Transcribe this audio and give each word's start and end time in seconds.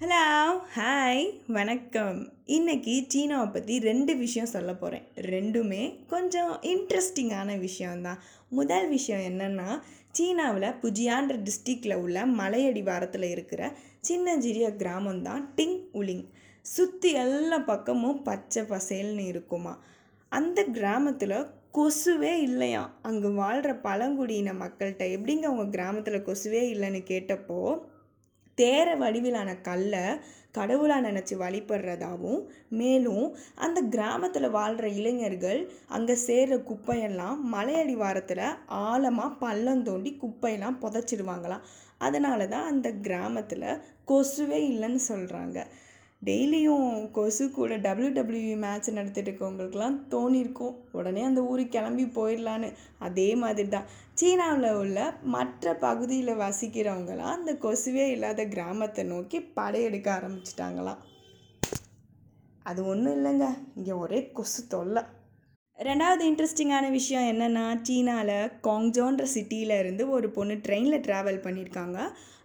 Hello 0.00 0.24
hi 0.74 1.22
வணக்கம். 1.46 2.18
இன்றைக்கி 2.46 2.94
சீனாவை 3.12 3.46
பற்றி 3.52 3.74
ரெண்டு 3.78 4.12
விஷயம் 4.16 4.50
சொல்ல 4.52 4.72
போகிறேன் 4.72 5.06
ரெண்டுமே 5.26 5.80
கொஞ்சம் 6.06 6.50
இன்ட்ரெஸ்டிங்கான 6.72 7.58
விஷயம்தான். 7.58 8.20
முதல் 8.48 8.88
விஷயம் 8.88 9.24
என்னென்னா 9.30 9.68
சீனாவில் 10.10 10.76
புஜியான்ற 10.82 11.36
டிஸ்ட்ரிக்டில் 11.46 11.96
உள்ள 12.02 12.26
மலையடிவாரத்தில் 12.40 13.26
இருக்கிற 13.30 13.70
சின்னஞ்சிறிய 14.00 14.68
கிராமம் 14.76 15.22
தான் 15.22 15.42
டிங் 15.56 15.80
உலிங் 15.92 16.26
சுற்றி 16.64 17.12
எல்லா 17.24 17.60
பக்கமும் 17.72 18.22
பச்சை 18.22 18.64
பசேல்னு 18.74 19.26
இருக்குமா. 19.32 19.74
அந்த 20.32 20.68
கிராமத்தில் 20.78 21.38
கொசுவே 21.78 22.34
இல்லையாம் 22.48 22.92
அங்கே 23.02 23.36
வாழ்கிற 23.42 23.72
பழங்குடியின 23.88 24.58
மக்கள்கிட்ட 24.62 25.04
எப்படிங்க 25.16 25.46
அவங்க 25.50 25.68
கிராமத்தில் 25.70 26.26
கொசுவே 26.30 26.64
இல்லைன்னு 26.74 27.02
கேட்டப்போ 27.12 27.60
தேர 28.58 28.88
வடிவிலான 28.96 29.50
கல்லை 29.60 30.04
கடவுளாக 30.50 31.04
நினச்சி 31.08 31.34
வழிபடுறதாகவும் 31.36 32.42
மேலும் 32.72 33.24
அந்த 33.56 33.78
கிராமத்தில் 33.88 34.48
வாழ்கிற 34.50 34.86
இளைஞர்கள் 34.90 35.60
அங்கே 35.88 36.14
சேர்கிற 36.26 36.58
குப்பையெல்லாம் 36.62 37.40
மலையடிவாரத்தில் 37.52 38.46
ஆழமாக 38.84 39.38
பள்ளம் 39.38 39.82
தோண்டி 39.82 40.12
குப்பையெல்லாம் 40.16 40.80
புதைச்சிடுவாங்களாம் 40.80 41.66
அதனால 41.98 42.46
தான் 42.46 42.70
அந்த 42.70 42.88
கிராமத்தில் 43.02 43.68
கொசுவே 44.08 44.60
இல்லைன்னு 44.68 45.02
சொல்கிறாங்க 45.08 45.58
டெய்லியும் 46.22 47.10
கொசு 47.16 47.44
கூட 47.50 47.76
டபிள்யூ 47.76 48.10
டபிள்யூ 48.12 48.56
மேட்ச் 48.56 48.88
நடத்திட்டு 48.90 49.30
இருக்கவங்களுக்குலாம் 49.30 49.98
தோணியிருக்கும் 50.14 50.76
உடனே 50.92 51.22
அந்த 51.22 51.40
ஊருக்கு 51.42 51.74
கிளம்பி 51.76 52.04
போயிடலான்னு. 52.18 52.68
அதே 52.98 53.28
மாதிரி 53.42 53.68
தான் 53.68 53.90
சீனாவில் 54.20 54.78
உள்ள 54.82 54.98
மற்ற 55.34 55.74
பகுதியில் 55.74 56.40
வசிக்கிறவங்களாம் 56.44 57.36
அந்த 57.38 57.52
கொசுவே 57.64 58.06
இல்லாத 58.14 58.46
கிராமத்தை 58.54 59.04
நோக்கி 59.04 59.40
படையெடுக்க 59.58 60.10
ஆரம்பிச்சிட்டாங்களாம். 60.18 61.02
அது 62.62 62.80
ஒன்றும் 62.86 63.16
இல்லைங்க. 63.18 63.48
இங்கே 63.76 63.92
ஒரே 64.04 64.20
கொசு 64.38 64.66
தொல்லை. 64.66 65.04
ரெண்டாவது 65.78 66.22
இன்ட்ரெஸ்டிங்கான 66.28 66.86
விஷயம் 66.90 67.26
என்னென்னா 67.30 67.64
சீனாவில் 67.86 68.52
காங்ஜோன்ற 68.66 69.24
சிட்டியில் 69.32 69.74
இருந்து 69.80 70.04
ஒரு 70.14 70.28
பொண்ணு 70.36 70.54
ட்ரெயினில் 70.66 71.02
ட்ராவல் 71.06 71.42
பண்ணியிருக்காங்க. 71.46 71.98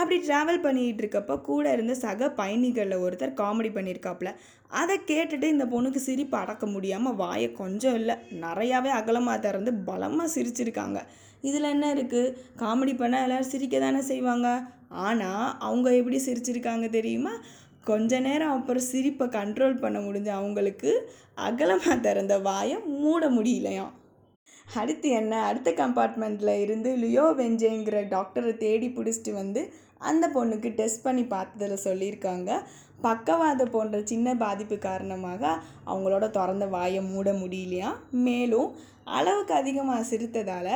அப்படி 0.00 0.16
ட்ராவல் 0.26 0.60
பண்ணிகிட்டு 0.66 1.02
இருக்கப்போ 1.02 1.34
கூட 1.48 1.72
இருந்த 1.76 1.94
சக 2.02 2.28
பயணிகளில் 2.40 3.02
ஒருத்தர் 3.04 3.32
காமெடி 3.40 3.70
பண்ணியிருக்காப்புல. 3.76 4.30
அதை 4.80 4.96
கேட்டுட்டு 5.10 5.48
இந்த 5.54 5.66
பொண்ணுக்கு 5.72 6.02
சிரிப்பு 6.08 6.38
அடக்க 6.42 6.66
முடியாமல் 6.74 7.18
வாயை 7.22 7.48
கொஞ்சம் 7.62 7.96
இல்லை 8.00 8.16
நிறையாவே 8.44 8.92
அகலமாக 9.00 9.44
திறந்து 9.46 9.72
பலமாக 9.88 10.28
சிரிச்சிருக்காங்க. 10.36 11.00
இதில் 11.48 11.72
என்ன 11.74 11.86
இருக்குது 11.96 12.34
காமெடி 12.62 12.94
பண்ணால் 13.02 13.26
எல்லோரும் 13.26 13.52
சிரிக்க 13.54 13.78
தானே 13.78 14.02
செய்வாங்க? 14.12 14.48
ஆனால் 15.08 15.44
அவங்க 15.68 15.88
எப்படி 16.00 16.18
சிரிச்சிருக்காங்க 16.28 16.86
தெரியுமா? 16.98 17.34
கொஞ்ச 17.90 18.20
நேரம் 18.26 18.54
அப்புறம் 18.56 18.88
சிரிப்பை 18.90 19.26
கண்ட்ரோல் 19.36 19.82
பண்ண 19.82 19.98
முடிஞ்ச 19.98 20.28
அவங்களுக்கு 20.40 20.90
அகலமாக 21.46 21.96
திறந்த 22.06 22.34
வாயை 22.48 22.76
மூட 23.02 23.22
முடியலையாம். 23.36 23.92
அடுத்து 24.78 25.08
என்ன? 25.20 25.32
அடுத்த 25.48 25.70
கம்பார்ட்மெண்ட்டில் 25.80 26.60
இருந்து 26.64 26.90
லியோ 27.02 27.26
வெஞ்சேங்கிற 27.40 27.98
டாக்டரை 28.14 28.52
தேடி 28.64 28.88
பிடிச்சிட்டு 28.96 29.32
வந்து 29.32 29.62
அந்த 30.10 30.24
பொண்ணுக்கு 30.34 30.68
டெஸ்ட் 30.80 31.04
பண்ணி 31.06 31.24
பார்த்ததில் 31.34 31.84
சொல்லியிருக்காங்க. 31.86 32.50
பக்கவாத 33.06 33.62
போன்ற 33.74 33.96
சின்ன 34.10 34.28
பாதிப்பு 34.42 34.76
காரணமாக 34.78 35.42
அவங்களோட 35.90 36.24
திறந்த 36.36 36.66
வாயை 36.74 37.00
மூட 37.12 37.28
முடியலையா 37.42 37.90
மேலும் 38.26 38.68
அளவுக்கு 39.16 39.54
அதிகமாக 39.54 40.06
சிரித்ததால் 40.10 40.74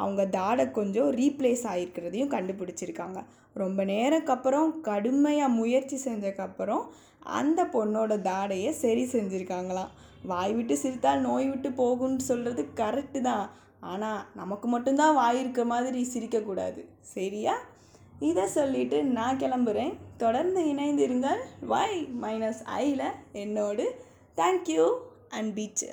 அவங்க 0.00 0.22
தாடை 0.38 0.64
கொஞ்சம் 0.70 1.10
ரீப்ளேஸ் 1.20 1.64
ஆகிருக்கிறதையும் 1.72 2.34
கண்டுபிடிச்சிருக்காங்க. 2.34 3.20
ரொம்ப 3.62 3.84
நேரக்கு 3.92 4.32
அப்புறம் 4.32 4.68
கடுமையாக 4.88 5.56
முயற்சி 5.60 5.96
செஞ்சக்கப்புறம் 6.04 6.84
அந்த 7.38 7.60
பொண்ணோட 7.74 8.12
தாடையை 8.28 8.70
சரி 8.82 9.04
செஞ்சுருக்காங்களாம். 9.14 9.90
வாய் 10.22 10.52
விட்டு 10.52 10.74
சிரித்தால் 10.76 11.24
நோய் 11.28 11.48
விட்டு 11.48 11.70
போகும்னு 11.80 12.28
சொல்கிறது 12.30 12.62
கரெக்டு 12.76 13.20
தான். 13.20 13.46
ஆனால் 13.92 14.22
நமக்கு 14.34 14.68
மட்டும்தான் 14.68 15.18
வாய் 15.20 15.40
இருக்க 15.40 15.62
மாதிரி 15.64 16.00
சிரிக்கக்கூடாது. 16.14 16.80
சரியா? 17.14 17.54
இதை 18.28 18.44
சொல்லிவிட்டு 18.56 18.98
நான் 19.18 19.38
கிளம்புறேன். 19.38 19.92
தொடர்ந்து 20.16 20.62
இணைந்திருங்கள். 20.72 21.40
வாய் 21.72 21.98
மைனஸ் 22.22 22.62
ஐயில் 22.80 23.06
என்னோடு. 23.44 23.86
Thank you 24.36 24.86
and 25.30 25.52
beach 25.58 25.88